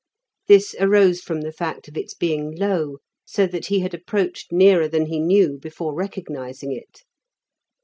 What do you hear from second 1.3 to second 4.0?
the fact of its being low, so that he had